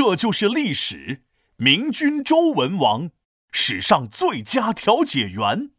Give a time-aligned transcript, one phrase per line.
[0.00, 1.22] 这就是历史。
[1.56, 3.10] 明君周文王，
[3.50, 5.70] 史上最佳调解员。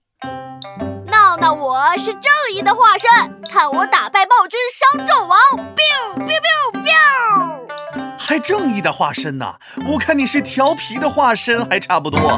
[1.06, 5.40] 闹闹，我是正义的化身，看我打败暴君商纣王
[5.74, 8.18] ！biu biu biu biu。
[8.20, 9.56] 还正义的化身呢？
[9.90, 12.38] 我看你是调皮的化身，还差不多。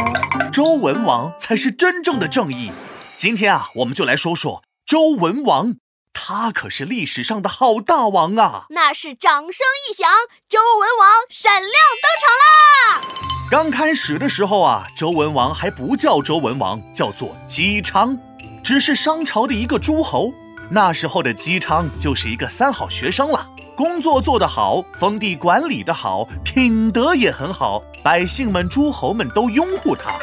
[0.53, 2.71] 周文王才是真正的正义。
[3.15, 5.77] 今天啊，我们就来说说周文王。
[6.13, 8.65] 他可是历史上的好大王啊！
[8.69, 10.09] 那是掌声一响，
[10.49, 11.71] 周文王闪亮
[12.01, 13.01] 登场啦！
[13.49, 18.17] 刚开始的时候啊，周文王还不叫周文王，叫做姬昌，
[18.63, 20.31] 只是商朝的一个诸侯。
[20.69, 30.17] 那时候的姬昌就是一个三好学生了，工作做得好，封地管理得好，品德也很好，百姓们、诸侯们都拥护他。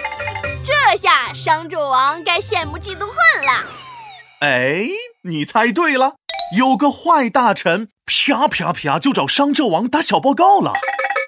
[0.65, 3.65] 这下商纣王该羡慕嫉妒恨了。
[4.41, 4.87] 哎，
[5.23, 6.15] 你猜对了，
[6.57, 10.73] 有个坏大臣，啪啪啪就找商纣王打小报告了。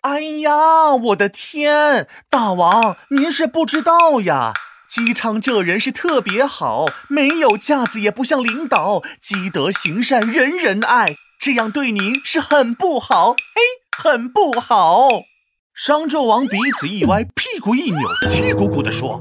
[0.03, 4.53] 哎呀，我的天，大王您是不知道呀，
[4.89, 13.61] 姬昌这人是特别好，没有架子，也不像领导，积德行善，人人爱，这样对您是很不好，嘿，
[13.99, 15.09] 很不好。
[15.75, 19.21] 商纣王鼻子一歪，屁股一扭，气鼓鼓地说：“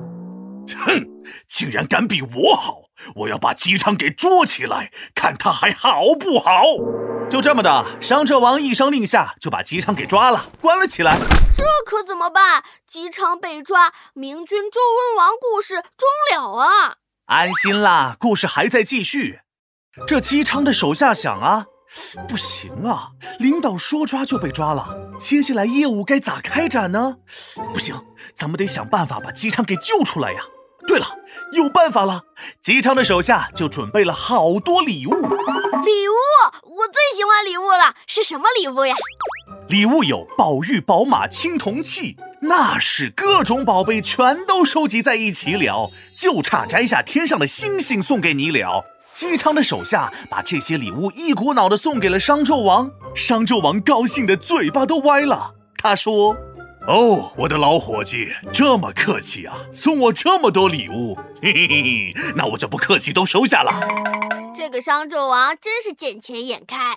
[0.85, 1.07] 哼，
[1.47, 2.83] 竟然敢比我好！”
[3.15, 6.63] 我要把姬昌给捉起来，看他还好不好。
[7.29, 11.15] 就这么的，商纣王一声令下，就把姬昌给抓了，关了起来。
[11.55, 12.63] 这可怎么办？
[12.87, 16.95] 姬昌被抓，明君周文王故事终了啊！
[17.25, 19.41] 安心啦，故事还在继续。
[20.07, 21.65] 这姬昌的手下想啊，
[22.27, 24.87] 不行啊，领导说抓就被抓了，
[25.19, 27.17] 接下来业务该咋开展呢？
[27.73, 27.95] 不行，
[28.33, 30.41] 咱们得想办法把姬昌给救出来呀。
[30.89, 31.05] 对了，
[31.51, 32.23] 有办法了！
[32.59, 35.11] 姬昌的手下就准备了好多礼物。
[35.11, 36.15] 礼物，
[36.63, 37.93] 我最喜欢礼物了。
[38.07, 38.95] 是什么礼物呀？
[39.67, 48.83] 礼物有宝玉、宝马、青铜器，那是各种宝贝全都收集在一起了，就差摘下天上的星星送给你了。
[49.11, 55.53] 姬昌的手下把这些礼物一股脑的送给了商纣王，商纣王高兴的嘴巴都歪了。
[55.77, 56.35] 他说。
[56.89, 63.71] 哦，我的老伙计，这么客气啊，送我这么多礼物，嘿嘿嘿，那我就不客气，都收下了。
[64.55, 66.95] 这个商纣王真是见钱眼开。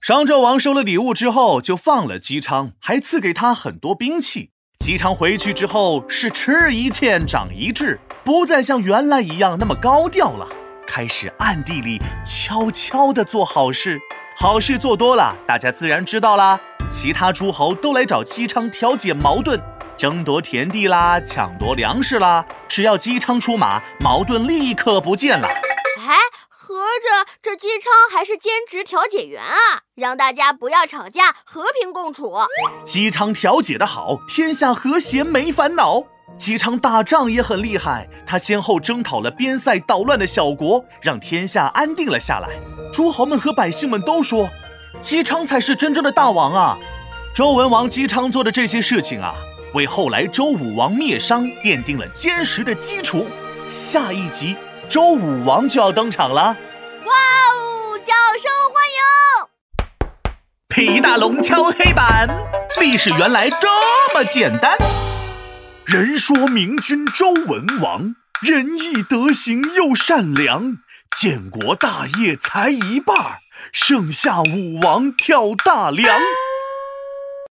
[0.00, 4.50] 商纣王收了礼物之后，就放了姬昌，还赐给他很多兵器。
[4.78, 10.46] 姬昌回去之后是吃一堑长一智，不再像原来一样那么高调了，
[10.86, 13.98] 开始暗地里悄悄地做好事。
[14.36, 16.60] 好事做多了，大家自然知道啦。
[16.88, 19.60] 其他诸侯都来找姬昌调解矛盾，
[19.96, 22.44] 争夺田地啦，抢夺粮食啦。
[22.68, 25.48] 只要姬昌出马，矛盾立刻不见了。
[25.48, 26.16] 哎，
[26.48, 29.82] 合着这姬昌还是兼职调解员啊？
[29.94, 32.34] 让大家不要吵架，和平共处。
[32.84, 36.04] 姬昌调解的好，天下和谐没烦恼。
[36.38, 42.48] 姬昌打仗也很厉害，他先后征讨了边塞捣乱的小国，让天下安定了下来。
[42.92, 44.48] 诸侯们和百姓们都说。
[45.02, 46.76] 姬昌才是真正的大王啊！
[47.34, 49.34] 周文王姬昌做的这些事情啊，
[49.74, 53.26] 为后来周武王灭商奠定了坚实的基础。
[53.68, 54.56] 下一集
[54.88, 56.56] 周武王就要登场了！
[57.04, 57.12] 哇
[57.52, 58.98] 哦，掌声欢迎！
[60.68, 62.28] 皮大龙敲黑板，
[62.80, 63.68] 历史原来这
[64.14, 64.76] 么简单。
[65.84, 70.78] 人说明君周文王仁义德行又善良，
[71.16, 73.38] 建国大业才一半儿。
[73.72, 76.18] 剩下武王跳大梁。